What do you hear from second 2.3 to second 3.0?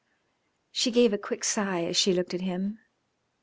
at him.